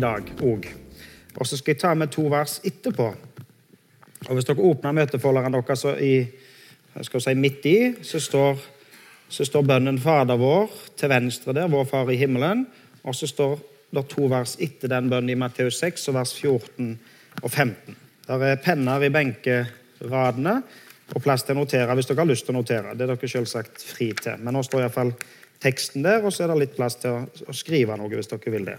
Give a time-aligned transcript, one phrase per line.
[0.00, 0.68] dag òg.
[1.36, 3.08] Og så skal jeg ta med to vers etterpå.
[4.28, 6.14] Og Hvis dere åpner møtefolderen deres i,
[7.06, 8.60] skal si, midt i, så står,
[9.28, 12.66] så står bønnen Fader vår til venstre der, vår Far i himmelen.
[13.04, 13.56] Og så står
[13.90, 16.92] det to vers etter den bønnen i Matteus 6, og vers 14
[17.42, 17.96] og 15.
[18.26, 20.60] Der er penner i benkeradene
[21.10, 22.94] og plass til å notere hvis dere har lyst til å notere.
[22.94, 24.38] Det er dere selvsagt fri til.
[24.44, 25.14] Men nå står iallfall
[25.60, 28.68] teksten der, og så er det litt plass til å skrive noe hvis dere vil
[28.68, 28.78] det.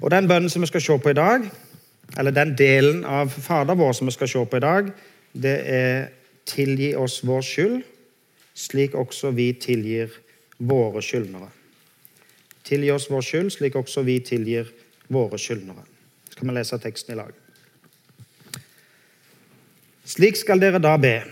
[0.00, 1.50] Og Den bønnen som vi skal se på i dag,
[2.18, 4.92] eller den delen av Fader vår som vi skal se på i dag,
[5.32, 6.08] det er
[6.46, 7.82] 'tilgi oss vår skyld,
[8.54, 10.08] slik også vi tilgir
[10.58, 11.50] våre skyldnere'.
[12.64, 14.66] Tilgi oss vår skyld, slik også vi tilgir
[15.08, 15.84] våre skyldnere.
[16.30, 17.32] Så kan vi lese teksten i lag.
[20.04, 21.22] Slik skal dere da be.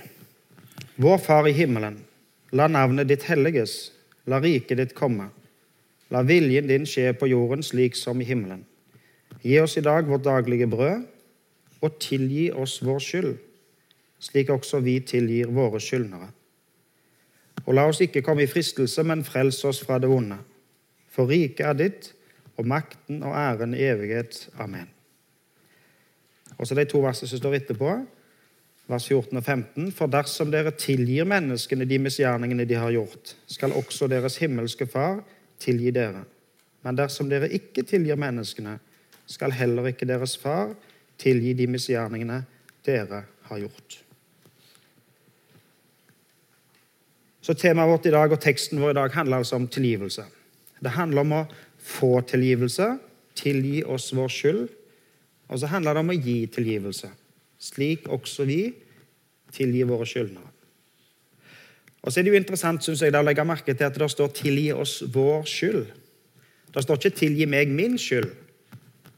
[0.97, 2.05] Vår Far i himmelen.
[2.53, 3.93] La navnet ditt helliges.
[4.27, 5.31] La riket ditt komme.
[6.11, 8.63] La viljen din skje på jorden slik som i himmelen.
[9.43, 11.05] Gi oss i dag vårt daglige brød,
[11.83, 13.33] og tilgi oss vår skyld,
[14.23, 16.31] slik også vi tilgir våre skyldnere.
[17.67, 20.39] Og la oss ikke komme i fristelse, men frels oss fra det onde.
[21.11, 22.13] For riket er ditt,
[22.57, 24.49] og makten og æren i evighet.
[24.59, 24.89] Amen.
[26.57, 27.91] Og så de to versene som står etterpå,
[28.89, 29.91] vers 14 og 15.
[29.93, 35.21] For dersom dere tilgir menneskene de misgjerningene de har gjort, skal også deres himmelske Far
[35.63, 36.25] tilgi dere.
[36.85, 38.79] Men dersom dere ikke tilgir menneskene,
[39.27, 40.71] skal heller ikke deres far
[41.19, 42.45] tilgi de misgjerningene
[42.87, 43.99] dere har gjort.
[47.43, 50.25] Så Temaet vårt i dag og teksten vår i dag handler altså om tilgivelse.
[50.83, 51.45] Det handler om å
[51.79, 52.89] få tilgivelse,
[53.39, 54.65] tilgi oss vår skyld.
[55.47, 57.13] Og så handler det om å gi tilgivelse,
[57.63, 58.61] slik også vi
[59.55, 60.56] tilgir våre skyldnere.
[62.07, 64.29] Og så er det jo interessant synes jeg, å legge merke til at det står
[64.31, 65.87] 'tilgi oss vår skyld'.
[66.75, 68.31] Det står ikke 'tilgi meg min skyld',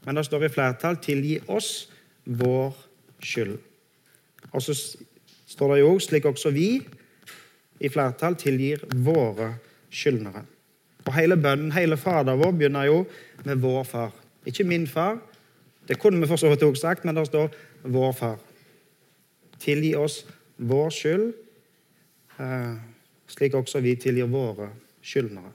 [0.07, 1.91] men det står i flertall 'tilgi oss
[2.25, 2.73] vår
[3.21, 3.59] skyld'.
[4.53, 4.97] Og så
[5.47, 6.81] står det jo òg slik også vi
[7.81, 9.59] i flertall tilgir våre
[9.91, 10.47] skyldnere.
[11.05, 13.07] Og Hele bønnen, hele Fader vår, begynner jo
[13.45, 14.13] med 'vår far'.
[14.47, 15.21] Ikke 'min far'.
[15.89, 17.51] Det kunne vi for så vidt òg sagt, men det står
[17.85, 18.41] 'vår far'.
[19.61, 20.27] Tilgi oss
[20.59, 21.48] vår skyld
[23.29, 24.71] slik også vi tilgir våre
[25.03, 25.53] skyldnere.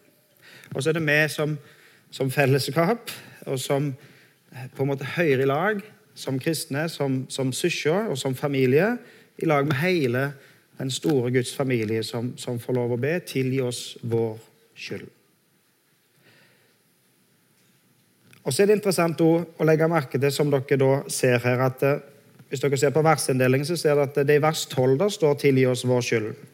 [0.73, 1.57] Og så er det vi som,
[2.11, 3.11] som fellesskap
[3.45, 3.91] og som
[4.51, 5.81] eh, på en måte høyre i lag,
[6.15, 8.97] som kristne, som, som søsken og som familie,
[9.37, 10.27] i lag med hele
[10.77, 14.37] den store Guds familie som, som får lov å be, tilgi oss vår
[14.77, 15.09] skyld.
[18.43, 19.31] Og så er det interessant å,
[19.63, 22.01] legge merke til, som dere da ser her, at eh,
[22.49, 25.39] hvis dere ser på versinndelingen, så ser dere at det i vers 12 der står
[25.39, 26.52] 'tilgi oss vår skyld'.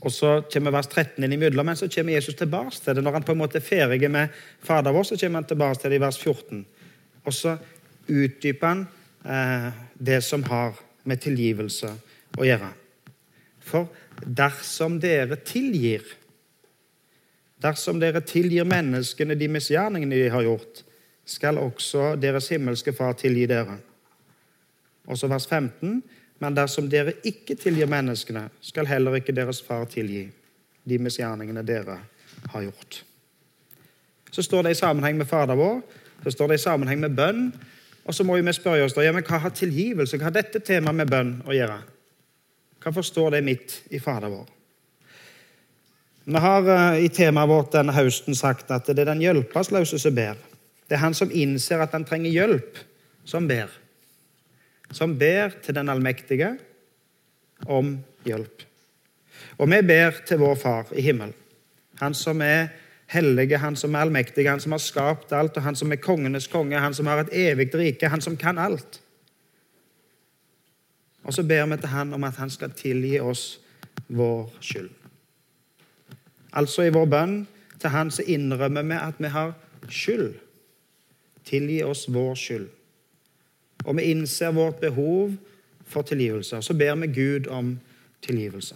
[0.00, 3.04] Og Så kommer vers 13 inn imellom, men så kommer Jesus tilbake til det.
[3.04, 4.28] Når han på en måte er ferdig med
[4.60, 6.66] Fader vår, så kommer han tilbake til det i vers 14.
[7.24, 7.56] Og så
[8.06, 8.86] utdyper han
[9.24, 11.90] eh, det som har med tilgivelse
[12.38, 12.68] å gjøre.
[13.66, 13.88] For
[14.22, 16.04] dersom dere tilgir
[17.56, 20.82] Dersom dere tilgir menneskene de misgjerningene de har gjort,
[21.24, 23.78] skal også deres himmelske Far tilgi dere.
[25.08, 26.02] Og så vers 15.
[26.38, 30.26] Men dersom dere ikke tilgir menneskene, skal heller ikke deres far tilgi
[30.86, 31.98] de misgjerningene dere
[32.52, 33.00] har gjort.
[34.30, 35.80] Så står det i sammenheng med Fader vår,
[36.24, 37.48] så står det i sammenheng med bønn.
[38.06, 40.60] Og så må vi spørre oss da, ja, men hva har tilgivelse, hva har dette
[40.62, 41.78] temaet med bønn å gjøre?
[42.84, 44.44] Hva forstår det midt i Fader vår?
[46.26, 50.14] Vi har uh, i temaet vårt denne høsten sagt at det er den hjelpeløse som
[50.14, 50.38] ber.
[50.86, 52.78] Det er han som innser at han trenger hjelp,
[53.26, 53.72] som ber
[54.92, 56.56] som ber til den allmektige
[57.66, 58.62] om hjelp.
[59.58, 61.34] Og vi ber til vår Far i himmelen,
[62.00, 62.68] Han som er
[63.06, 66.46] hellige, Han som er allmektig, Han som har skapt alt, og Han som er kongenes
[66.46, 69.00] konge, Han som har et evig rike, Han som kan alt.
[71.24, 73.60] Og så ber vi til Han om at Han skal tilgi oss
[74.08, 74.90] vår skyld.
[76.52, 77.46] Altså i vår bønn
[77.80, 79.54] til Han så innrømmer vi at vi har
[79.88, 80.34] skyld.
[81.44, 82.68] Tilgi oss vår skyld
[83.86, 85.36] og vi innser vårt behov
[85.86, 87.76] for tilgivelse, så ber vi Gud om
[88.26, 88.74] tilgivelse.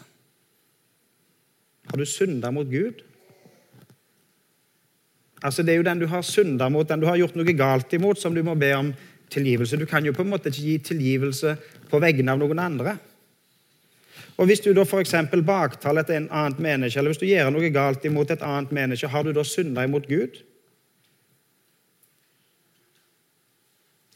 [1.91, 3.03] Har du synda mot Gud?
[5.43, 7.93] Altså Det er jo den du har synda mot, den du har gjort noe galt
[7.97, 8.93] imot, som du må be om
[9.31, 9.77] tilgivelse.
[9.77, 11.57] Du kan jo på en måte ikke gi tilgivelse
[11.91, 12.99] på vegne av noen andre.
[14.41, 15.15] Og Hvis du da f.eks.
[15.45, 19.25] baktaler et annet menneske, eller hvis du gjør noe galt imot et annet menneske, har
[19.25, 20.39] du da synda imot Gud?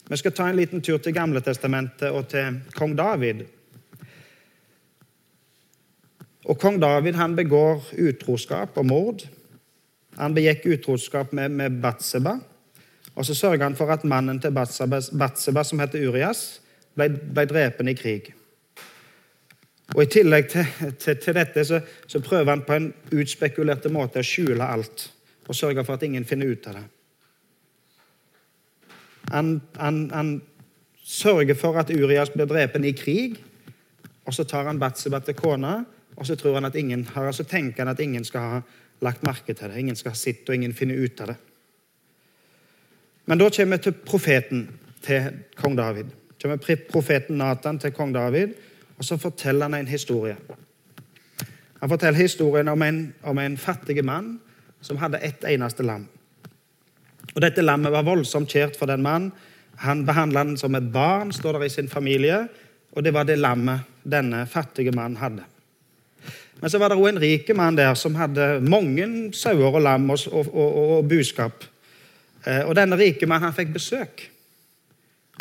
[0.08, 3.44] Vi skal ta en liten tur til Gamle Testamentet og til kong David.
[6.44, 9.24] Og Kong David han begår utroskap og mord.
[10.18, 12.36] Han begikk utroskap med, med Batseba.
[13.14, 16.60] Og så sørger han for at mannen til Batseba, som heter Urias,
[16.94, 18.32] ble, ble drepen i krig.
[19.94, 20.66] Og I tillegg til,
[20.98, 25.08] til, til dette så, så, prøver han på en utspekulerte måte å skjule alt
[25.44, 26.84] og sørge for at ingen finner ut av det.
[29.30, 30.42] Han, han, han
[31.04, 33.36] sørger for at Urias blir drepen i krig,
[34.24, 35.84] og så tar han Batseba til kona,
[36.16, 38.60] og så, tror han at ingen, så tenker han at ingen skal ha
[39.00, 39.78] lagt merke til det.
[39.78, 41.36] Ingen skal ha sett, og ingen finner ut av det.
[43.26, 44.68] Men da kommer vi til profeten
[45.02, 46.04] til kong David.
[46.42, 48.54] kommer profeten Nathan til kong David,
[48.98, 50.36] og så forteller han en historie.
[51.80, 54.40] Han forteller historien om en, om en fattig mann
[54.80, 56.08] som hadde ett eneste lam.
[57.32, 59.32] Og Dette lammet var voldsomt kjært for den mannen.
[59.82, 62.44] Han behandla den som et barn, står der i sin familie,
[62.94, 65.42] og det var det lammet denne fattige mannen hadde.
[66.60, 70.06] Men så var det òg en rik mann der som hadde mange sauer og lam
[70.14, 71.66] og, og, og, og buskap.
[72.46, 74.28] Eh, og denne rike mannen han fikk besøk.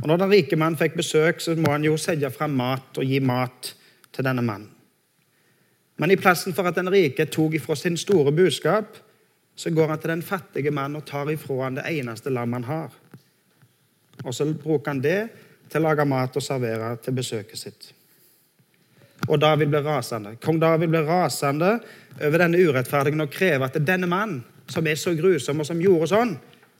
[0.01, 3.05] Og Når den rike mannen fikk besøk, så må han jo sette fram mat og
[3.05, 3.73] gi mat
[4.13, 4.71] til denne mannen.
[6.01, 8.97] Men i plassen for at den rike tok ifra sin store budskap,
[9.55, 12.63] så går han til den fattige mannen og tar ifra han det eneste lam han
[12.67, 12.93] har.
[14.23, 15.19] Og så bruker han det
[15.69, 17.91] til å lage mat og servere til besøket sitt.
[19.27, 20.35] Og David blir rasende.
[20.43, 21.77] Kong David blir rasende
[22.19, 26.09] over denne urettferdigheten og krever at denne mannen, som er så grusom og som gjorde
[26.11, 26.35] sånn,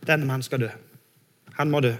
[0.08, 0.72] denne mannen skal dø.
[1.60, 1.94] Han må dø.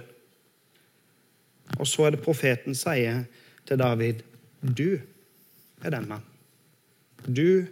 [1.78, 3.24] Og så er det profeten sier
[3.66, 4.22] til David,
[4.62, 5.00] 'Du
[5.82, 6.28] er den mannen.
[7.26, 7.66] Du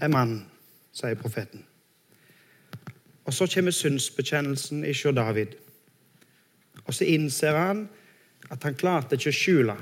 [0.00, 0.46] er mannen,
[0.92, 1.65] sier profeten.
[3.26, 5.56] Og så kommer syndsbekjennelsen hos David.
[6.86, 7.88] Og så innser han
[8.50, 9.76] at han klarte ikke å skjule.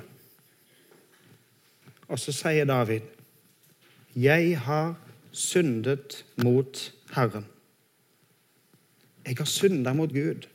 [2.09, 3.03] Og så sier David,
[4.17, 4.95] 'Jeg har
[5.33, 7.45] syndet mot Herren'.
[9.27, 10.47] Jeg har synda mot Gud.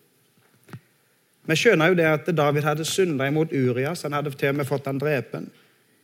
[1.50, 4.02] Vi skjønner jo det at David hadde synda imot Urias.
[4.02, 5.50] Han hadde til og med fått han drepen.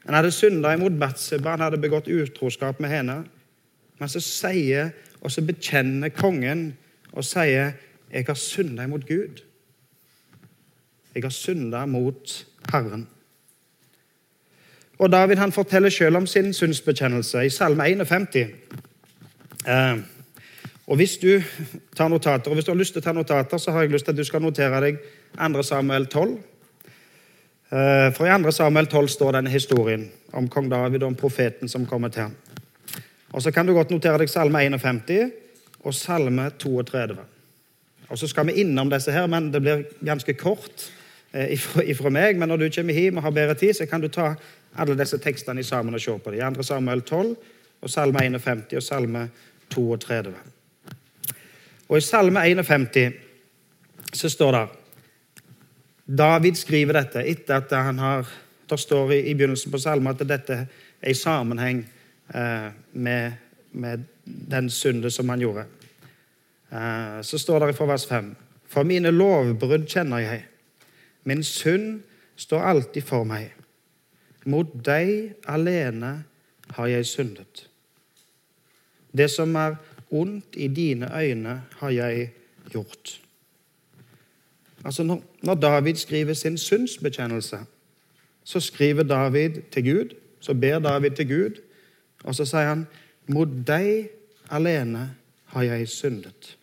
[0.06, 1.50] Han hadde synda imot Batseba.
[1.50, 3.26] Han hadde begått utroskap med henne.
[4.00, 4.92] Men så sier
[5.26, 6.78] og så bekjenner kongen
[7.12, 7.72] og sier
[8.14, 9.44] 'Jeg har synda mot Gud'.
[11.16, 13.08] Jeg har synda mot Herren.
[15.00, 18.48] Og David han forteller selv om sin syndsbekjennelse i Salme 51.
[19.68, 19.98] Eh,
[20.88, 21.42] og Hvis du
[21.96, 24.06] tar notater, og hvis du har lyst til å ta notater, så har jeg lyst
[24.06, 24.98] til at du skal notere deg
[25.38, 25.64] 2.
[25.64, 26.38] Samuel 12.
[27.72, 28.52] Eh, for i 2.
[28.52, 32.36] Samuel 12 står denne historien om kong David og om profeten som kommer til ham.
[33.36, 35.32] Og Så kan du godt notere deg Salme 51
[35.84, 37.18] og Salme 32.
[38.10, 40.86] Og Så skal vi innom disse her, men det blir ganske kort
[41.34, 42.40] eh, ifra meg.
[42.40, 44.36] Men når du kommer hjem og har bedre tid, så kan du ta
[44.78, 46.56] alle disse tekstene sammen og se på dem.
[46.56, 46.64] 2.
[46.64, 47.36] Samuel 12
[47.82, 49.28] og Salme 51 og Salme
[49.76, 50.34] 32.
[51.90, 53.14] Og I Salme 51
[54.14, 54.68] så står det
[56.18, 58.28] David skriver dette etter at han har
[58.70, 60.56] Det står i, i begynnelsen på salmen at dette
[61.02, 61.84] er i sammenheng
[62.92, 63.32] med,
[63.72, 65.66] med, den synde som han gjorde.
[66.72, 68.36] Eh, så står det fra vers 5.:
[68.68, 70.46] For mine lovbrudd kjenner jeg.
[71.24, 72.02] Min synd
[72.36, 73.54] står alltid for meg.
[74.46, 76.24] Mot deg alene
[76.76, 77.68] har jeg syndet.
[79.18, 79.78] Det som er
[80.12, 82.32] ondt i dine øyne har jeg
[82.72, 83.22] gjort.
[84.86, 85.04] Altså
[85.42, 87.60] når David skriver sin syndsbekjennelse,
[88.44, 91.62] så skriver David til Gud, så ber David til Gud,
[92.26, 92.88] og så sier han,
[93.28, 94.10] 'Mot deg
[94.54, 95.16] alene
[95.54, 96.56] har jeg syndet'.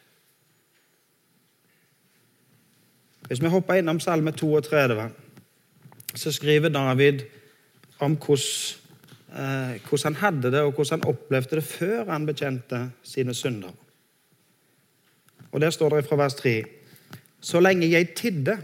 [3.27, 5.11] Hvis vi hopper innom Salme 32,
[6.15, 7.23] så skriver David
[7.99, 8.83] om hvordan
[9.33, 13.71] eh, hvordan han hadde det, og hvordan han opplevde det før han bekjente sine synder.
[15.53, 16.65] Og Der står det fra vers 3.:
[17.41, 18.59] Så lenge jeg tidde,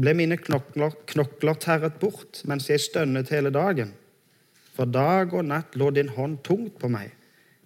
[0.00, 3.94] ble mine knokler, knokler terret bort mens jeg stønnet hele dagen.
[4.74, 7.12] For dag og natt lå din hånd tungt på meg.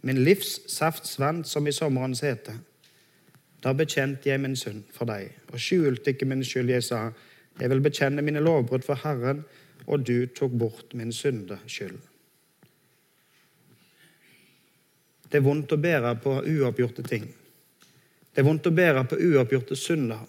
[0.05, 2.55] Min livs saft svant som i sommerens hete.
[3.65, 6.71] Da bekjente jeg min synd for deg og skjulte ikke min skyld.
[6.71, 7.09] Jeg sa,
[7.59, 9.43] jeg vil bekjenne mine lovbrudd for Herren,
[9.89, 11.97] og du tok bort min syndeskyld.
[15.29, 17.27] Det er vondt å bære på uoppgjorte ting.
[18.33, 20.21] Det er vondt å bære på uoppgjorte synder.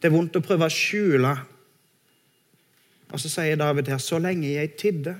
[0.00, 1.30] Det er vondt å prøve å skjule.
[3.12, 5.14] Og så sier David her så lenge jeg tidde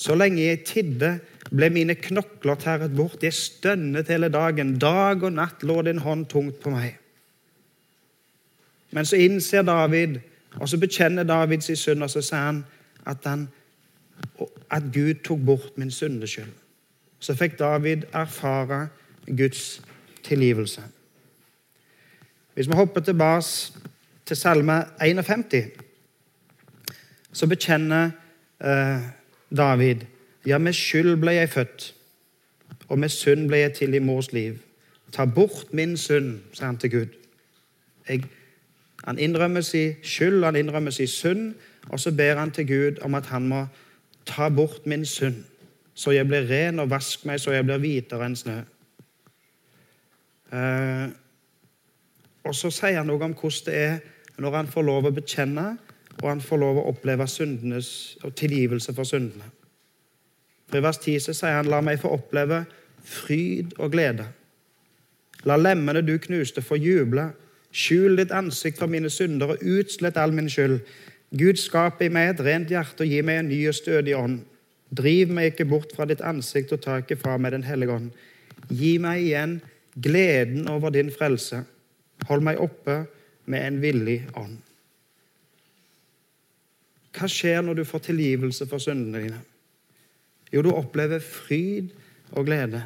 [0.00, 1.18] Så lenge jeg tidde,
[1.50, 3.22] ble mine knokler tæret bort.
[3.22, 4.78] Jeg stønnet hele dagen.
[4.80, 6.96] Dag og natt lå din hånd tungt på meg.
[8.96, 10.16] Men så innser David,
[10.56, 12.64] og så bekjenner David sin synd, og så sier han
[13.06, 13.46] at, han,
[14.70, 16.56] at Gud tok bort min syndeskyld
[17.20, 18.88] så fikk David erfare
[19.26, 19.82] Guds
[20.24, 20.82] tilgivelse.
[22.54, 23.44] Hvis vi hopper tilbake
[24.26, 25.70] til Salme 51,
[27.32, 28.10] så bekjenner
[28.64, 29.02] eh,
[29.56, 30.06] David
[30.46, 31.94] ja, med skyld ble jeg født,
[32.88, 34.58] og med synd ble jeg til i mors liv.
[35.12, 37.16] Ta bort min synd, sa han til Gud.
[38.08, 38.24] Jeg,
[39.04, 41.54] han innrømmer sin skyld, han innrømmer sin synd,
[41.88, 43.66] og så ber han til Gud om at han må
[44.26, 45.44] ta bort min synd,
[45.94, 48.60] så jeg blir ren, og vask meg så jeg blir hvitere enn snø.
[50.52, 51.08] Eh,
[52.44, 53.98] og så sier han noe om hvordan det er
[54.40, 55.66] når han får lov å bekjenne,
[56.18, 59.46] og han får lov å oppleve syndenes, tilgivelse for syndene.
[60.70, 62.64] For I vers 10 så sier han, la meg få oppleve
[63.06, 64.26] fryd og glede.
[65.48, 67.30] La lemmene du knuste, få juble.
[67.70, 70.80] Skjul ditt ansikt for mine synder og utslett all min skyld.
[71.30, 74.40] Gud, skap i meg et rent hjerte og gi meg en ny og stødig ånd.
[74.90, 78.10] Driv meg ikke bort fra ditt ansikt og ta ikke fra meg Den hellige ånd.
[78.68, 79.60] Gi meg igjen
[79.94, 81.62] gleden over din frelse.
[82.28, 83.04] Hold meg oppe
[83.46, 84.58] med en villig ånd.
[87.16, 89.40] Hva skjer når du får tilgivelse for syndene dine?
[90.50, 91.90] Jo, du opplever fryd
[92.32, 92.82] og glede.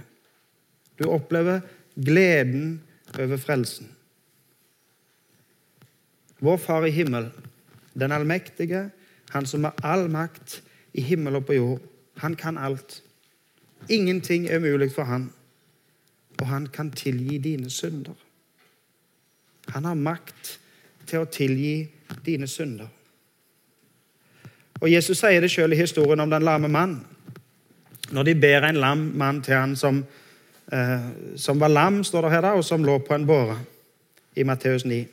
[0.99, 1.61] Du opplever
[1.95, 2.83] gleden
[3.19, 3.88] over frelsen.
[6.45, 7.31] Vår Far i himmel,
[7.95, 8.90] den allmektige,
[9.31, 10.61] han som har all makt
[10.93, 11.81] i himmel og på jord,
[12.21, 13.00] han kan alt.
[13.88, 15.31] Ingenting er umulig for han,
[16.40, 18.14] og han kan tilgi dine synder.
[19.69, 20.59] Han har makt
[21.07, 21.88] til å tilgi
[22.26, 22.88] dine synder.
[24.85, 26.99] Og Jesus sier det sjøl i historien om den lamme mann.
[28.12, 30.03] Når de ber en lam mann til han som,
[30.73, 33.57] eh, som var lam, står det her da, og som lå på en båre,
[34.37, 35.07] i Matteus 9.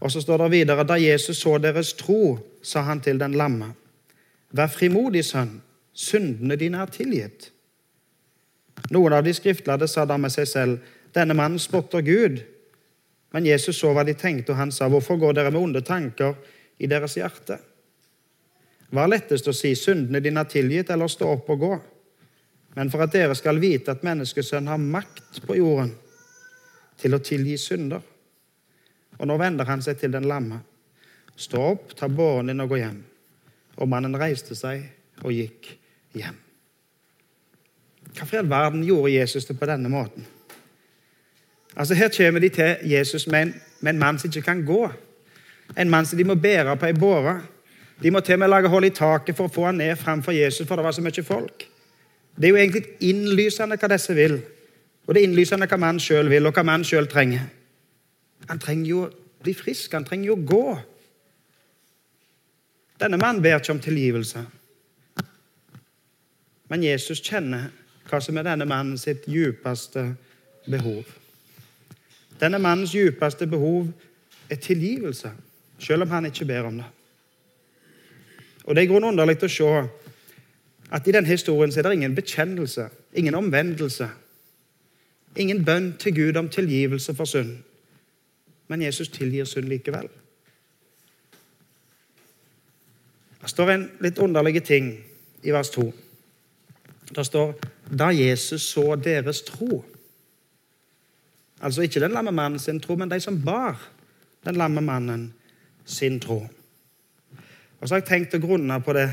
[0.00, 3.74] Og så står det videre da Jesus så deres tro, sa han til den lamme.
[4.52, 5.60] Vær frimodig, sønn.
[5.92, 7.50] Syndene dine er tilgitt.
[8.90, 10.78] Noen av de skriftlærde sa da med seg selv,
[11.14, 12.42] denne mannen spotter Gud.
[13.32, 16.34] Men Jesus så hva de tenkte, og han sa, hvorfor går dere med onde tanker
[16.78, 17.58] i deres hjerte?
[18.92, 21.72] Hva er lettest å si, syndene dine er tilgitt, eller stå opp og gå?
[22.76, 25.94] Men for at dere skal vite at menneskesønnen har makt på jorden
[27.00, 28.02] til å tilgi synder.
[29.18, 30.60] Og nå vender han seg til den lamme.
[31.36, 33.00] Stå opp, ta båren din og gå hjem.
[33.80, 34.84] Og mannen reiste seg
[35.22, 35.72] og gikk
[36.16, 36.36] hjem.
[38.12, 40.26] Hvorfor i all verden gjorde Jesus det på denne måten?
[41.72, 44.82] Altså Her kommer de til Jesus med en, med en mann som ikke kan gå.
[45.76, 47.38] En mann som de må bære på ei båre.
[48.00, 50.34] De må til og med lage hull i taket for å få han ned framfor
[50.34, 51.66] Jesus, for det var så mye folk.
[52.36, 54.38] Det er jo egentlig innlysende hva disse vil.
[55.06, 57.44] Og det er innlysende hva mannen sjøl vil, og hva mannen sjøl trenger.
[58.48, 59.10] Han trenger jo å
[59.42, 60.66] bli frisk, han trenger jo å gå.
[63.02, 64.44] Denne mannen ber ikke om tilgivelse.
[66.70, 67.70] Men Jesus kjenner
[68.08, 70.06] hva som er denne mannen sitt djupeste
[70.70, 71.04] behov.
[72.40, 73.90] Denne mannens djupeste behov
[74.50, 75.30] er tilgivelse,
[75.78, 76.88] selv om han ikke ber om det.
[78.64, 79.70] Og Det er grunn underlig å se
[80.92, 84.08] at i denne historien er det ingen bekjennelse, ingen omvendelse,
[85.36, 87.56] ingen bønn til Gud om tilgivelse for synd.
[88.68, 90.08] Men Jesus tilgir synd likevel.
[93.42, 94.92] Det står en litt underlig ting
[95.42, 95.88] i vers 2.
[97.12, 97.56] Det står
[97.90, 99.82] da Jesus så deres tro.
[101.62, 103.80] Altså ikke den lamme mannen sin tro, men de som bar
[104.44, 105.32] den lamme mannen
[105.84, 106.44] sin tro.
[107.82, 109.08] Og så har jeg tenkt å grunne på det,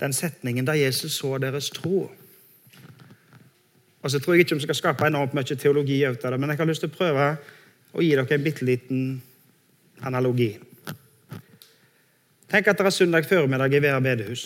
[0.00, 2.10] den setningen da Jesus så deres tro.
[4.02, 6.52] Og så tror jeg ikke vi skal skape enormt mye teologi ut av det, men
[6.52, 7.28] jeg har lyst til å prøve
[7.92, 9.06] å gi dere en bitte liten
[10.04, 10.50] analogi.
[12.52, 14.44] Tenk at det er søndag formiddag i Vera bedehus.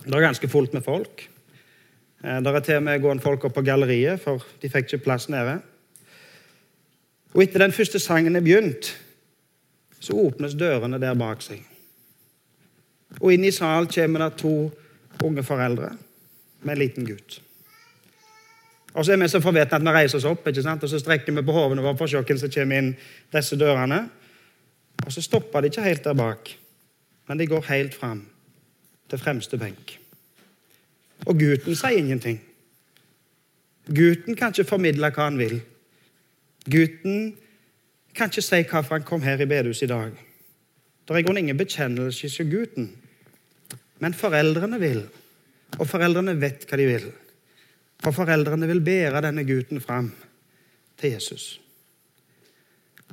[0.00, 1.26] Det er ganske fullt med folk.
[2.24, 5.04] Eh, det er til og med gående folk opp på galleriet, for de fikk ikke
[5.10, 5.58] plass nede.
[7.34, 8.94] Og etter den første sangen er begynt,
[10.00, 11.73] så åpnes dørene der bak seg.
[13.20, 14.54] Og inn i salen kommer det to
[15.24, 15.90] unge foreldre
[16.64, 17.40] med en liten gutt.
[18.94, 20.82] Og så er vi så forvetne at vi reiser oss opp ikke sant?
[20.82, 22.92] og så strekker vi på hovene våre for å se hvem som kommer inn
[23.34, 24.00] disse dørene.
[25.04, 26.50] Og så stopper de ikke helt der bak,
[27.28, 28.22] men de går helt fram
[29.10, 29.98] til fremste benk.
[31.26, 32.38] Og gutten sier ingenting.
[33.90, 35.58] Gutten kan ikke formidle hva han vil.
[36.70, 37.34] Gutten
[38.14, 40.14] kan ikke si hvorfor han kom her i bedehuset i dag.
[41.04, 42.92] Det er i grunnen ingen bekjennelse hos gutten.
[44.02, 45.02] Men foreldrene vil,
[45.78, 47.10] og foreldrene vet hva de vil.
[48.02, 50.10] For foreldrene vil bære denne gutten fram
[51.00, 51.60] til Jesus.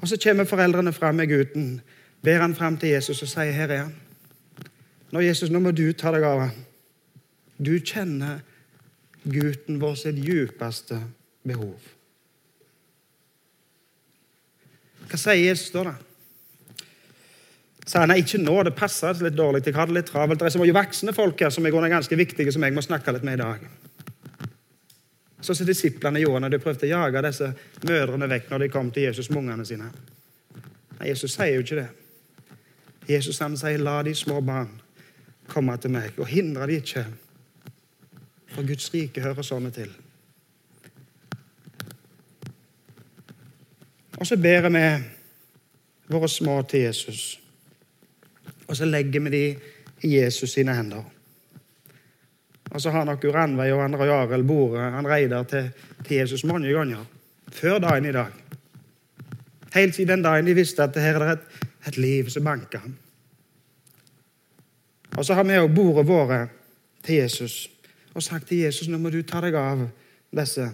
[0.01, 1.81] Og Så kommer foreldrene fram med gutten,
[2.23, 3.95] ber han fram til Jesus og sier, 'Her er han.'
[5.11, 6.65] Nå, Jesus, nå må du ta deg av han.
[7.59, 8.39] Du kjenner
[9.23, 11.01] gutten vår sitt djupeste
[11.43, 11.75] behov.
[15.09, 15.83] Hva sier Jesus da?
[15.83, 15.93] da?
[17.91, 20.39] Sier nei, ikke nå, det passer litt dårlig, jeg har det litt travelt.
[20.39, 23.11] Det er så mye voksne folk her som er ganske viktige, som jeg må snakke
[23.11, 23.65] litt med i dag.
[25.41, 27.49] Sånn som disiplene gjorde når de prøvde å jage disse
[27.89, 29.89] mødrene vekk når de kom til Jesus med ungene sine.
[30.99, 31.89] Nei, Jesus sier jo ikke det.
[33.09, 34.69] Jesus han sier, 'La de små barn
[35.49, 37.05] komme til meg', og hindre de ikke.
[38.55, 39.91] For Guds rike hører sånne til.
[44.17, 45.03] Og så ber vi
[46.07, 47.40] våre små til Jesus.
[48.71, 49.45] Og så legger vi de
[50.07, 51.03] i Jesus sine hender.
[52.71, 55.71] Og så har nok Ranveig og Andre Jarel bordet han Reidar til,
[56.05, 57.03] til, Jesus mange ganger.
[57.51, 58.31] Før dagen i dag.
[59.73, 62.79] Helt siden den dagen de visste at her er det et, et liv som banker.
[65.17, 66.39] Og så har vi òg bordet våre
[67.03, 67.67] til Jesus
[68.13, 69.83] og sagt til Jesus nå må du ta deg av
[70.31, 70.69] disse.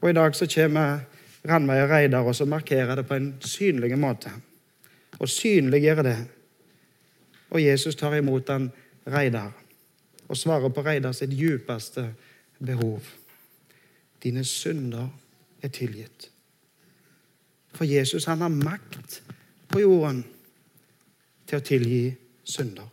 [0.00, 1.02] Og i dag så kommer
[1.46, 4.30] Ranveig og Reidar og så markerer det på en synlig måte.
[5.18, 6.16] Og synliggjør det.
[7.50, 8.70] Og Jesus tar imot han
[9.06, 9.52] Reidar
[10.26, 12.08] og svarer på Reidar sitt djupeste
[12.58, 13.04] behov.
[14.22, 15.08] Dine synder
[15.62, 16.30] er tilgitt.
[17.76, 19.20] For Jesus han har makt
[19.70, 20.24] på jorden
[21.46, 22.04] til å tilgi
[22.44, 22.88] synder.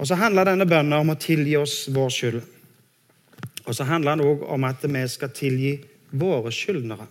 [0.00, 2.40] Og Så handler denne bønnen om å tilgi oss vår skyld.
[3.66, 5.74] Og så handler den òg om at vi skal tilgi
[6.10, 7.04] våre skyldnere.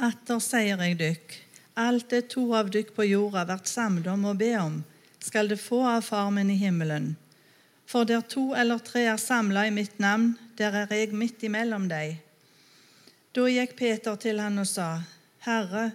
[0.00, 1.34] Atter sier jeg dykk,
[1.76, 4.78] alt det to av dykk på jorda vært samlet om å be om,
[5.20, 7.10] skal det få av Far min i himmelen.
[7.84, 11.84] For der to eller tre er samla i mitt navn, der er jeg midt imellom
[11.90, 12.14] deg.
[13.36, 15.02] Da gikk Peter til han og sa,
[15.44, 15.90] Herre,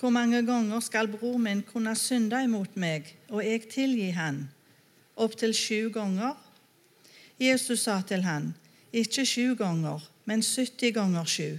[0.00, 4.48] hvor mange ganger skal bror min kunne synde imot meg, og jeg tilgi han?
[5.14, 6.34] Opptil sju ganger?
[7.38, 8.50] Jesus sa til han,
[8.90, 11.52] ikke sju ganger, men 70 ganger sju.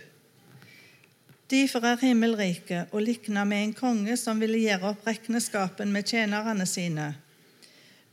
[1.50, 6.66] Derfor er himmelriket å likne med en konge som ville gjøre opp regneskapen med tjenerne
[6.66, 7.12] sine.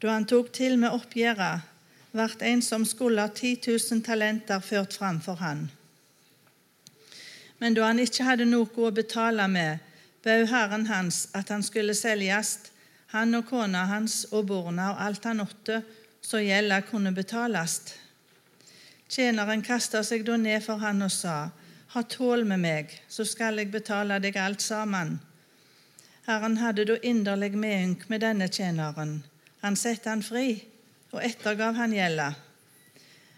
[0.03, 1.63] Da han tok til med oppgjøret,
[2.13, 5.71] ble en som skulle ha 10 000 talenter, ført framfor han.
[7.57, 9.81] Men da han ikke hadde noe å betale med,
[10.23, 12.59] bød herren hans at han skulle selges,
[13.17, 15.81] han og kona hans og borna og alt han åtte,
[16.21, 17.81] så gjelda kunne betales.
[19.09, 21.49] Tjeneren kasta seg da ned for han og sa:"
[21.93, 25.19] ha tål med meg, så skal jeg betale deg alt sammen.
[26.25, 29.19] Herren hadde da inderlig medynk med denne tjeneren.
[29.61, 30.63] Han satte han fri,
[31.13, 32.31] og ettergav han gjelda.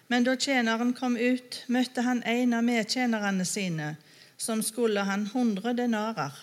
[0.07, 3.97] Men da tjeneren kom ut, møtte han en av medtjenerne sine,
[4.39, 6.39] som skulle han hundre denarer.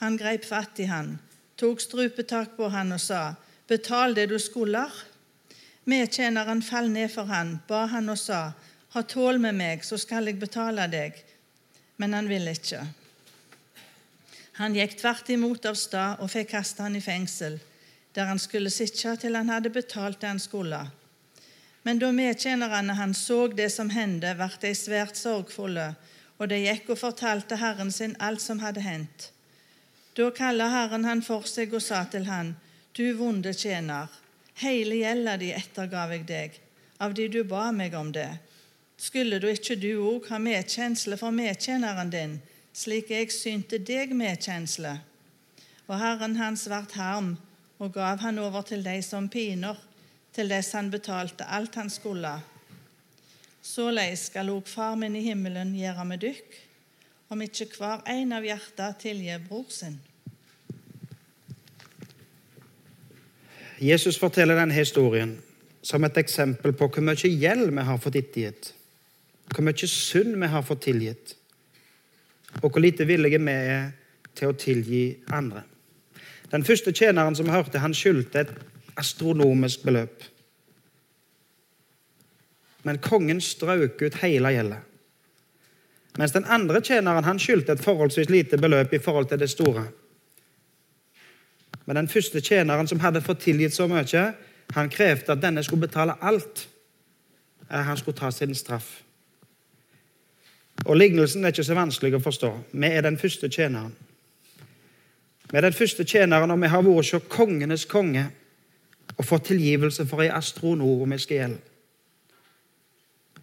[0.00, 1.18] Han greip fatt i han,
[1.60, 3.34] tok strupetak på han og sa,
[3.68, 4.88] Betal det du skulder.
[5.84, 8.52] Medtjeneren falt ned for han, ba han og sa,
[8.94, 11.25] Ha tål med meg, så skal jeg betale deg
[11.96, 12.82] men han ville ikke.
[14.56, 17.58] Han gikk tvert imot av stad og fikk kaste han i fengsel,
[18.16, 20.80] der han skulle sitte til han hadde betalt det han skulle.
[21.84, 25.90] Men da medtjenerne hans så det som hendte, ble de svært sorgfulle,
[26.38, 29.30] og de gikk og fortalte Herren sin alt som hadde hendt.
[30.16, 32.56] Da kalte Herren han for seg og sa til han,
[32.96, 34.08] Du vonde tjener,
[34.64, 36.60] hele gjelda di ettergav jeg deg,
[36.98, 38.30] av de du ba meg om det.
[38.96, 42.38] Skulle du ikke du òg ha medkjensle for medtjeneren din,
[42.72, 44.94] slik jeg synte deg medkjensle?
[45.86, 47.34] Og Herren hans vart harm
[47.76, 49.76] og gav han over til de som piner,
[50.32, 52.32] til dess han betalte alt han skulle.
[53.60, 56.56] Såleis skal òg Far min i himmelen gjøre med dykk,
[57.28, 59.98] om ikke hver en av hjerta tilgir bror sin.
[63.76, 65.36] Jesus forteller denne historien
[65.84, 68.72] som et eksempel på hvor mye gjeld vi har fått ettergitt
[69.52, 71.36] hvor mye synd vi har fått tilgitt,
[72.62, 73.90] og hvor lite villige vi er
[74.36, 75.62] til å tilgi andre.
[76.52, 78.52] Den første tjeneren som hørte, han skyldte et
[78.96, 80.24] astronomisk beløp.
[82.86, 84.82] Men kongen strøk ut hele gjeldet.
[86.16, 89.84] Mens den andre tjeneren han skyldte et forholdsvis lite beløp i forhold til det store.
[91.86, 94.22] Men den første tjeneren som hadde fått tilgitt så mye,
[94.74, 96.68] han krevde at denne skulle betale alt.
[97.70, 99.02] Han skulle ta sin straff.
[100.84, 102.50] Og Lignelsen er ikke så vanskelig å forstå.
[102.72, 103.94] Vi er den første tjeneren.
[105.50, 108.26] Vi er den første tjeneren, og vi har vært hos kongenes konge
[109.16, 111.58] og fått tilgivelse for ei astronomisk gjeld.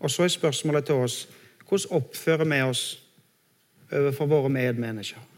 [0.03, 1.23] Og så er spørsmålet til oss
[1.63, 2.81] hvordan oppfører vi oss
[3.89, 5.29] overfor våre medmennesker?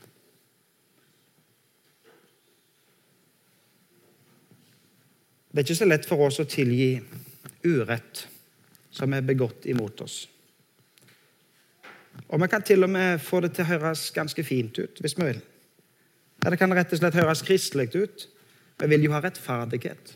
[5.52, 6.98] Det er ikke så lett for oss å tilgi
[7.64, 8.26] urett
[8.92, 10.26] som er begått imot oss.
[12.28, 15.18] Og vi kan til og med få det til å høres ganske fint ut, hvis
[15.18, 15.42] vi vil.
[16.44, 18.28] Ja, det kan rett og slett høres kristelig ut.
[18.80, 20.16] Vi vil jo ha rettferdighet.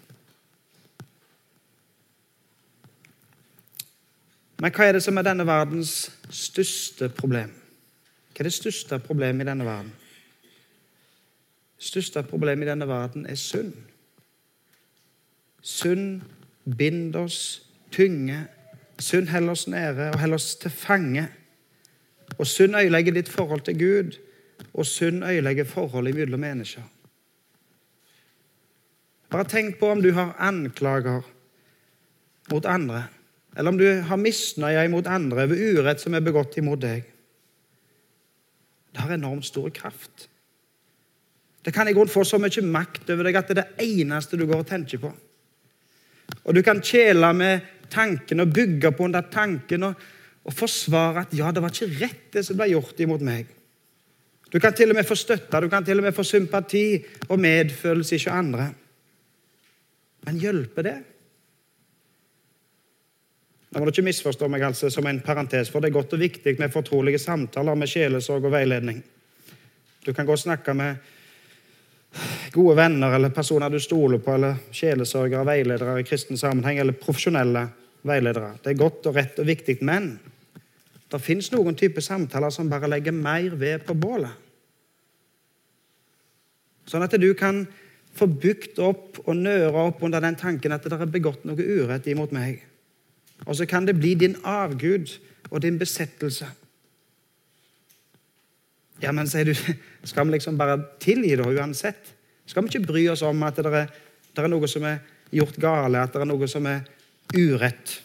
[4.60, 5.94] Men hva er det som er denne verdens
[6.30, 7.54] største problem?
[8.34, 9.94] Hva er det største problemet i denne verden?
[11.80, 13.72] Det største problemet i denne verden er synd.
[15.64, 16.22] Synd
[16.78, 18.50] binder oss tynger.
[19.00, 21.30] Synd holder oss nede og holder oss til fange.
[22.38, 24.18] Og synd ødelegger ditt forhold til Gud,
[24.74, 26.84] og synd ødelegger forholdet mellom mennesker.
[29.30, 31.22] Bare tenk på om du har anklager
[32.52, 33.04] mot andre,
[33.58, 37.06] eller om du har misnøye mot andre ved urett som er begått imot deg.
[38.90, 40.30] Det har enormt stor kraft.
[41.62, 44.38] Det kan i grunnen få så mye makt over deg at det er det eneste
[44.40, 45.12] du går og tenker på.
[46.46, 50.08] Og du kan kjele med tanken og bygge på den tanken og,
[50.48, 53.50] og forsvare at ja, det var ikke rett, det som ble gjort imot meg.
[54.50, 56.86] Du kan til og med få støtte, du kan til og med få sympati
[57.30, 58.70] og medfølelse ikke andre.
[60.26, 60.98] Men hjelper det?
[63.70, 66.24] Nå må du ikke misforstå meg altså som en parentes, for det er godt og
[66.24, 69.04] viktig med fortrolige samtaler med sjelesorg og veiledning.
[70.06, 70.98] Du kan gå og snakke med
[72.56, 77.68] gode venner eller personer du stoler på, eller sjelesørgere, veiledere i kristen sammenheng, eller profesjonelle
[78.08, 78.56] veiledere.
[78.64, 80.14] Det er godt og rett og viktig, men
[81.10, 84.34] det fins noen typer samtaler som bare legger mer ved på bålet.
[86.90, 87.64] Sånn at du kan
[88.18, 92.08] få bukt opp og nøre opp under den tanken at det er begått noe urett
[92.10, 92.64] imot meg.
[93.46, 95.12] Og så kan det bli din avgud
[95.50, 96.50] og din besettelse.
[99.00, 99.54] Ja, men sier du,
[100.04, 102.14] skal vi liksom bare tilgi det uansett?
[102.50, 103.92] Skal vi ikke bry oss om at det er,
[104.36, 105.00] det er noe som er
[105.32, 106.84] gjort gale, at det er noe som er
[107.36, 108.00] urett?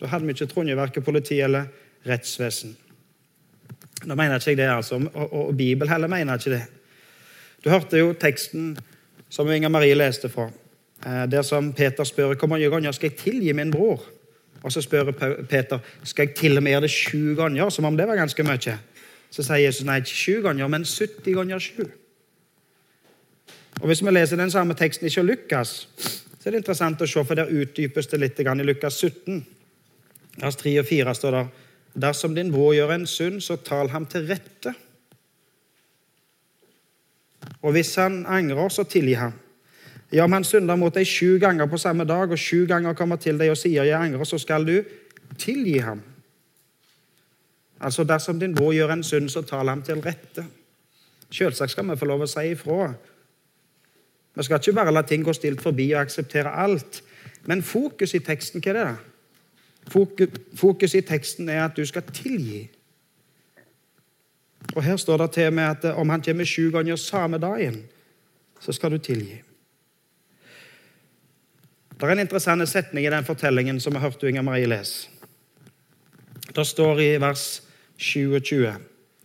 [0.00, 1.70] Da hadde vi ikke Trondheim verken politi eller
[2.06, 2.76] rettsvesen.
[4.04, 6.64] Nå mener ikke jeg det, altså, og, og, og Bibelen heller mener ikke det.
[7.64, 8.76] Du hørte jo teksten
[9.32, 10.50] som Inger Marie leste fra,
[11.06, 14.04] eh, der som Peter spør hvor mange ganger skal jeg tilgi min bror.
[14.62, 15.10] Og så spør
[15.48, 18.42] Peter skal jeg til og med gjøre det sju ganger, som om det var ganske
[18.42, 18.78] mye.
[19.30, 21.86] Så sier Jesus nei, ikke sju ganger, men 70 ganger sju.
[23.80, 25.88] Og Hvis vi leser den samme teksten ikke Lukas,
[26.46, 29.40] så er interessant å se, for der utdypes det litt i Lukas 17.
[30.38, 31.48] Vers 3 og 4 står der
[32.04, 34.70] Dersom din bror gjør en synd, så tal ham til rette.
[37.62, 39.32] Og hvis han angrer, så tilgi ham.
[40.12, 43.18] Ja, om han synder mot deg sju ganger på samme dag, og sju ganger kommer
[43.18, 44.84] til deg og sier 'jeg angrer', så skal du
[45.38, 46.00] tilgi ham.
[47.80, 50.46] Altså, dersom din bror gjør en synd, så tal ham til rette.
[51.30, 52.94] Selvsagt skal vi få lov å si ifra.
[54.36, 57.02] Vi skal ikke bare la ting gå stilt forbi og akseptere alt.
[57.46, 58.86] Men fokus i teksten, hva er det?
[58.86, 58.96] da?
[60.56, 62.66] Fokus i teksten er at du skal tilgi.
[64.74, 67.84] Og Her står det til med at om han kommer sju ganger samme dagen,
[68.60, 69.42] så skal du tilgi.
[71.96, 75.08] Det er en interessant setning i den fortellingen som vi hørte Inger Marie lese.
[76.56, 77.62] Det står i vers
[77.96, 78.74] 27,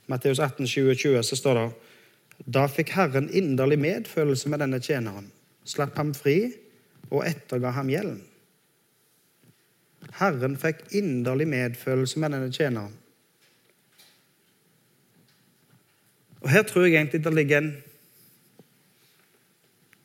[0.07, 1.71] Matteus 18, 27, så står det
[2.45, 5.29] Da fikk Herren inderlig medfølelse med denne tjeneren,
[5.65, 6.53] slapp ham fri
[7.11, 8.23] og etterga ham gjelden.
[10.17, 12.97] Herren fikk inderlig medfølelse med denne tjeneren.
[16.41, 17.75] Og Her tror jeg egentlig det ligger en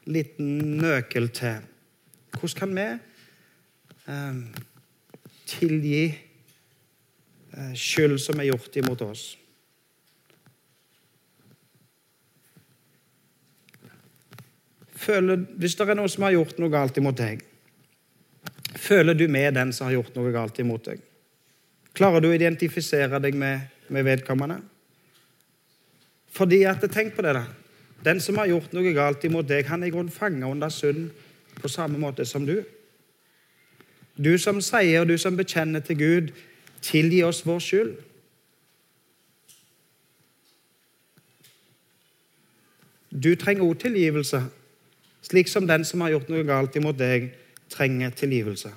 [0.07, 1.64] liten nøkkel til
[2.37, 2.83] hvordan kan vi
[4.12, 4.35] eh,
[5.49, 6.03] tilgi
[7.57, 9.38] eh, skyld som er gjort imot oss?
[15.07, 17.45] Føler, hvis det er noen som har gjort noe galt imot deg,
[18.77, 21.05] føler du med den som har gjort noe galt imot deg?
[21.97, 24.59] Klarer du å identifisere deg med, med vedkommende?
[26.37, 27.47] Fordi at, Tenk på det, da.
[28.05, 31.09] Den som har gjort noe galt imot deg, han er i grunnen fanga under synd
[31.57, 32.59] på samme måte som du.
[34.16, 36.29] Du som sier, og du som bekjenner til Gud,
[36.85, 37.97] tilgi oss vår skyld.
[43.16, 44.42] Du trenger òg tilgivelse,
[45.26, 47.32] slik som den som har gjort noe galt imot deg,
[47.72, 48.70] trenger tilgivelse.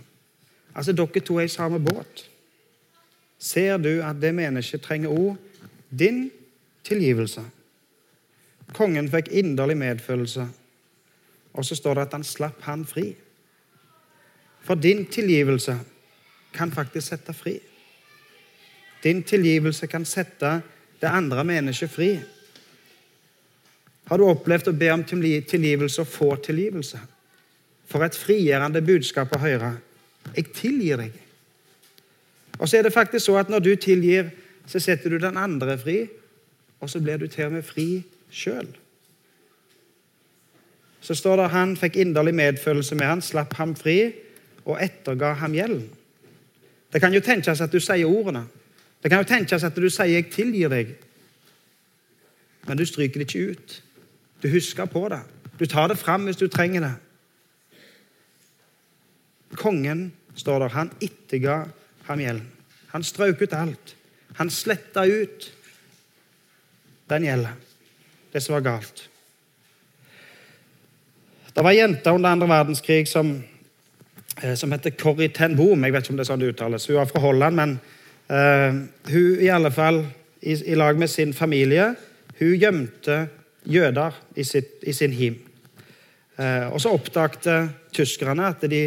[0.74, 2.26] Altså, dere to er i samme båt.
[3.40, 5.38] Ser du at det mennesket trenger òg
[5.90, 6.28] din
[6.84, 7.44] tilgivelse?
[8.74, 10.50] Kongen fikk inderlig medfølelse
[11.54, 13.14] og så står det at han slapp han fri.
[14.64, 15.76] For din tilgivelse
[16.54, 17.58] kan faktisk sette fri.
[19.04, 20.62] Din tilgivelse kan sette
[21.02, 22.10] det andre mennesket fri.
[24.10, 27.00] Har du opplevd å be om tilgivelse og få tilgivelse?
[27.90, 29.76] For et frigjørende budskap å høre.
[30.36, 31.18] Jeg tilgir deg.
[32.60, 34.32] Og så er det faktisk så at når du tilgir,
[34.70, 36.04] så setter du den andre fri,
[36.80, 37.88] og så blir du til og med fri
[38.34, 38.68] sjøl.
[41.02, 44.12] Så står det han fikk inderlig medfølelse med han, slapp ham fri
[44.66, 45.88] og etterga ham gjelden.
[46.90, 48.48] Det kan jo tenkes at du sier ordene.
[49.00, 50.96] Det kan jo tenkes at du sier 'jeg tilgir deg',
[52.68, 53.82] men du stryker det ikke ut.
[54.42, 55.22] Du husker på det.
[55.60, 56.94] Du tar det fram hvis du trenger det.
[59.60, 61.64] Kongen, står der, han etterga
[62.08, 62.48] ham gjelden.
[62.94, 63.96] Han strøk ut alt.
[64.40, 65.52] Han sletta ut
[67.10, 67.58] den gjelden,
[68.32, 69.10] det som var galt.
[71.54, 73.34] Det var ei jente under andre verdenskrig som,
[74.42, 75.84] eh, som heter Corrie ten Boom.
[75.84, 76.88] Jeg vet ikke om det er sånn det uttales.
[76.88, 77.74] Hun var fra Holland, men
[78.30, 78.78] uh,
[79.10, 80.06] hun i alle fall
[80.42, 81.96] i, i, lag med sin familie
[82.40, 83.26] hun gjemte
[83.66, 85.40] jøder i, sitt, i sin him.
[86.40, 88.84] Eh, og så oppdagte tyskerne at de,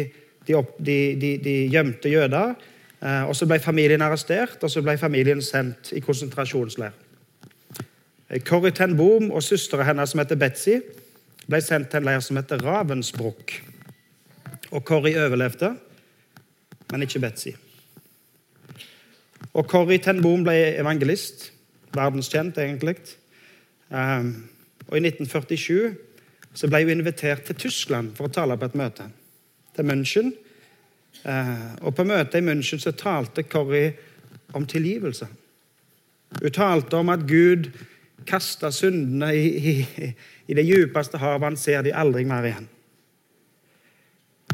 [0.47, 2.55] de, opp, de, de gjemte jøder.
[3.03, 6.93] Eh, og Så ble familien arrestert, og så ble familien sendt i konsentrasjonsleir.
[8.47, 10.79] Corrie ten Boom og søstera hennes, som heter Betzy,
[11.45, 13.59] ble sendt til en leir som heter Ravensbrück.
[14.71, 15.75] Og Corrie overlevde,
[16.91, 17.53] men ikke Betzy.
[19.53, 21.51] Og Corrie ten Boom ble evangelist.
[21.93, 22.95] Verdenskjent, egentlig.
[23.93, 24.49] Um,
[24.87, 25.93] og I 1947
[26.53, 29.07] så ble hun invitert til Tyskland for å tale på et møte.
[29.73, 30.33] Til München.
[31.23, 33.93] Uh, og På møtet i München så talte Corrie
[34.53, 35.27] om tilgivelse.
[36.41, 37.71] Hun talte om at Gud
[38.27, 40.13] kasta syndene i, i,
[40.47, 41.47] i det djupeste havet.
[41.51, 42.69] Han ser de aldri mer igjen.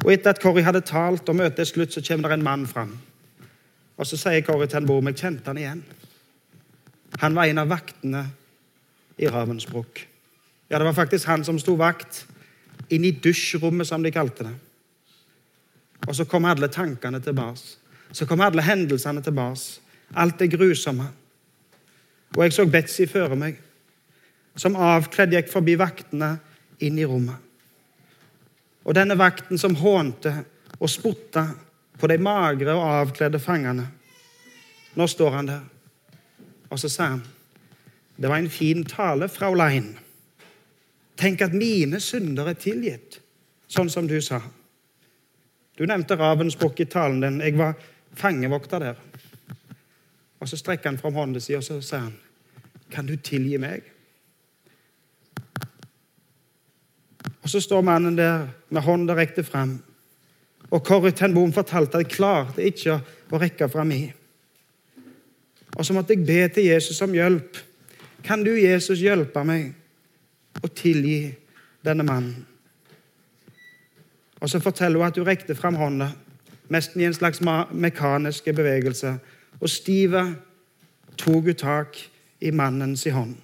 [0.05, 2.67] Og Etter at Corrie hadde talt og møtet er slutt, så kommer det en mann
[2.67, 2.93] fram.
[3.99, 5.83] Og Så sier Corrie til en bom jeg kjente han igjen.
[7.19, 8.23] Han var en av vaktene
[9.19, 10.05] i Ravensbrück.
[10.69, 12.25] Ja, det var faktisk han som sto vakt
[12.89, 14.55] inn i dusjrommet, som de kalte det.
[16.07, 17.75] Og så kom alle tankene tilbake.
[18.11, 19.81] Så kom alle hendelsene tilbake.
[20.15, 21.07] Alt det grusomme.
[22.37, 23.57] Og jeg så Betzy føre meg,
[24.57, 26.35] som avkledd gikk forbi vaktene
[26.85, 27.37] inn i rommet.
[28.85, 30.33] Og denne vakten som hånte
[30.79, 31.47] og spotta
[31.99, 33.85] på de magre og avkledde fangene.
[34.95, 35.65] Nå står han der,
[36.69, 37.25] og så sa han
[38.19, 39.93] det var en fin tale, Fraulein.
[41.19, 43.19] Tenk at mine synder er tilgitt,
[43.67, 44.39] sånn som du sa.
[45.75, 47.41] Du nevnte Ravensbukk i talen din.
[47.43, 47.75] Jeg var
[48.15, 49.01] fangevokter der.
[50.39, 52.13] Og Så strekker han fram hånden sin og så sier han,
[52.91, 53.83] 'Kan du tilgi meg?'
[57.43, 59.83] Og Så står mannen der med hånda rekte fram.
[60.71, 63.01] Og Corrie ten Boom fortalte at jeg klarte ikke
[63.31, 64.13] å rekke fram i.
[65.75, 67.57] Og så måtte jeg be til Jesus om hjelp.
[68.23, 69.75] Kan du, Jesus, hjelpe meg
[70.63, 71.33] å tilgi
[71.85, 72.45] denne mannen?
[74.39, 76.11] Og Så forteller hun at hun rekte fram hånda,
[76.69, 77.41] nesten i en slags
[77.71, 79.17] mekaniske bevegelse
[79.59, 80.23] og Stive
[81.17, 81.97] tok hun tak
[82.41, 83.35] i mannens hånd.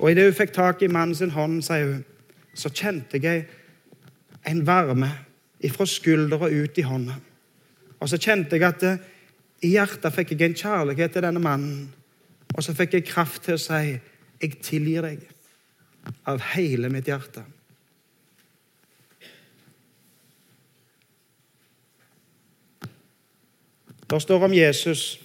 [0.00, 2.04] Og Idet hun fikk tak i mannens hånd, sier hun,
[2.54, 3.46] så kjente jeg
[4.46, 5.10] en varme
[5.74, 7.16] fra skuldra ut i hånda.
[8.00, 9.02] Og så kjente jeg at eh,
[9.66, 11.90] i hjertet fikk jeg en kjærlighet til denne mannen.
[12.54, 14.00] Og så fikk jeg kraft til å si,
[14.40, 15.26] 'Jeg tilgir deg
[16.24, 17.44] av hele mitt hjerte'.
[24.10, 25.20] Det står om Jesus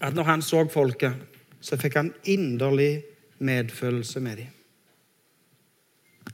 [0.00, 1.14] at når han så folket,
[1.60, 3.02] så fikk han inderlig
[3.38, 4.46] medfølelse med dem.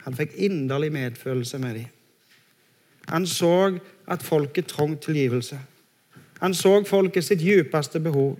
[0.04, 1.86] Han fikk inderlig medfølelse med dem.
[3.08, 5.58] Han så at folket trong tilgivelse.
[6.40, 8.38] Han så folket sitt djupeste behov.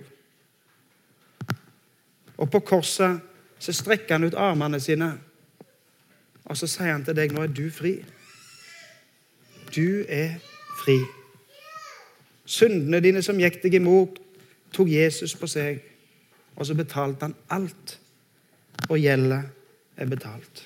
[2.37, 3.19] Og på korset
[3.61, 5.11] så strekker han ut armene sine,
[6.45, 7.93] og så sier han til deg nå er du fri.
[9.71, 10.39] Du er
[10.81, 10.97] fri.
[12.45, 14.17] Syndene dine som gikk deg imot,
[14.73, 15.79] tok Jesus på seg,
[16.57, 17.97] og så betalte han alt.
[18.89, 19.43] Og gjelda
[19.95, 20.65] er betalt.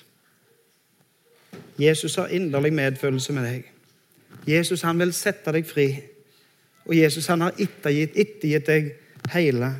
[1.78, 3.72] Jesus har inderlig medfølelse med deg.
[4.48, 5.90] Jesus han vil sette deg fri.
[6.86, 8.88] Og Jesus han har ettergitt, ettergitt deg
[9.34, 9.74] hele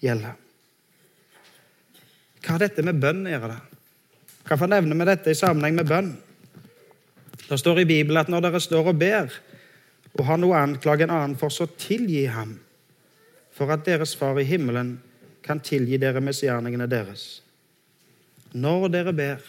[0.00, 0.39] gjeldet.
[2.40, 3.58] Hva har dette med bønn å gjøre?
[4.48, 6.10] Hvorfor nevner vi dette i sammenheng med bønn?
[7.50, 9.32] Det står i Bibelen at når dere står og ber,
[10.16, 12.56] og har noe anklage en annen for, så tilgi ham,
[13.54, 14.96] for at deres Far i himmelen
[15.42, 17.42] kan tilgi dere misgjerningene deres.
[18.52, 19.42] Når dere ber.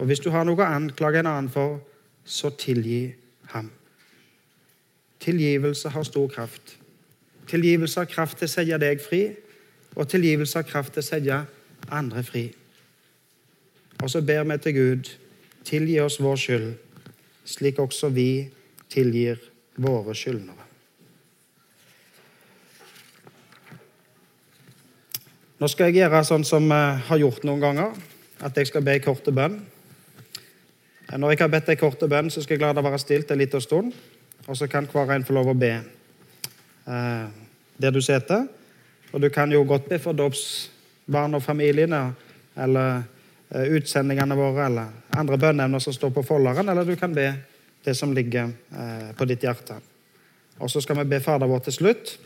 [0.00, 1.80] Og hvis du har noe å anklage en annen for,
[2.24, 3.14] så tilgi
[3.52, 3.70] ham.
[5.20, 6.76] Tilgivelse har stor kraft.
[7.48, 9.22] Tilgivelse har kraft til å sette deg fri,
[9.96, 11.42] og tilgivelse har kraft til å sette
[11.90, 12.48] andre fri.
[14.02, 15.12] Og så ber vi til Gud,
[15.64, 16.74] tilgi oss vår skyld
[17.46, 18.48] slik også vi
[18.90, 19.38] tilgir
[19.78, 20.64] våre skyldnere.
[25.56, 27.94] Nå skal jeg gjøre sånn som jeg har gjort noen ganger,
[28.44, 29.56] at jeg skal be en korte bønn.
[31.16, 33.40] Når jeg har bedt en korte bønn, så skal jeg la det være stilt en
[33.40, 33.94] liten stund.
[34.46, 37.26] Og så kan hver en få lov å be eh,
[37.78, 38.44] der du sitter.
[39.12, 42.00] Og du kan jo godt be for dåpsbarn og familiene,
[42.56, 43.02] eller
[43.50, 47.28] eh, utsendingene våre, eller andre bønneemner som står på folderen, eller du kan be
[47.84, 49.78] det som ligger eh, på ditt hjerte.
[50.58, 52.16] Og så skal vi be Fader vår til slutt.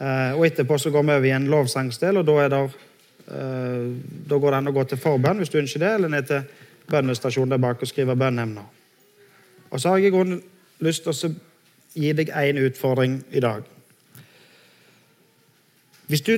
[0.00, 2.64] Eh, og etterpå så går vi over i en lovsangsdel, og da, er det,
[4.26, 6.44] da går det an å gå til forbønn hvis du ønsker det, eller ned til
[6.90, 8.66] bønnestasjonen der bak og skrive bønneemner.
[9.70, 10.40] Og så har jeg i grunnen
[10.82, 11.34] lyst til å
[11.94, 13.62] gi deg én utfordring i dag.
[16.10, 16.32] Hvis du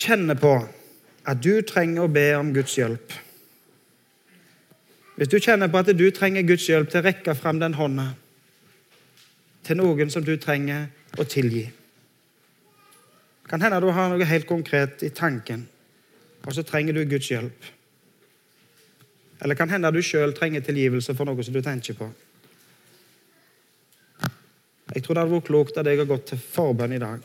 [0.00, 0.54] kjenner på
[1.28, 3.12] at du trenger å be om Guds hjelp
[5.18, 8.06] Hvis du kjenner på at du trenger Guds hjelp til å rekke fram den hånda
[9.68, 10.88] til noen som du trenger
[11.20, 11.66] å tilgi
[13.50, 15.68] Kan hende du har noe helt konkret i tanken,
[16.44, 17.64] og så trenger du Guds hjelp.
[19.40, 22.10] Eller kan hende du sjøl trenger tilgivelse for noe som du tenker på.
[24.92, 27.24] Jeg tror det hadde vært klokt av deg å gå til forbønn i dag.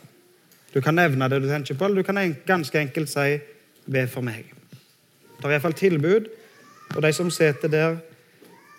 [0.74, 3.40] Du kan nevne det du tenker på, eller du kan ganske enkelt si
[3.86, 4.54] 'be for meg'.
[5.36, 6.26] Det er iallfall tilbud,
[6.96, 7.96] og de som sitter der,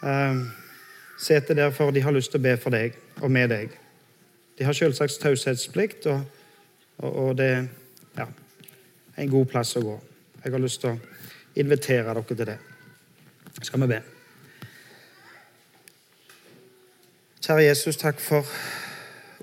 [0.03, 0.35] eh,
[1.17, 3.69] sitter der for de har lyst til å be for deg og med deg.
[4.57, 6.21] De har selvsagt taushetsplikt, og,
[6.97, 7.67] og, og det er
[8.17, 8.25] ja,
[9.17, 10.01] en god plass å gå.
[10.43, 10.99] Jeg har lyst til å
[11.55, 12.57] invitere dere til det.
[13.61, 14.01] Skal vi be?
[17.41, 18.45] Kjære Jesus, takk for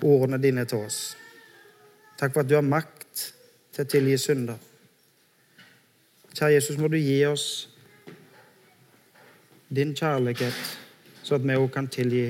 [0.03, 1.17] ordene dine til oss.
[2.23, 3.23] Takk for at du har makt
[3.75, 4.59] til å tilgi synder.
[6.31, 7.47] Kjære Jesus, må du gi oss
[9.67, 10.61] din kjærlighet,
[11.27, 12.29] så at vi òg kan tilgi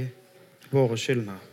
[0.72, 1.52] våre skyldnere.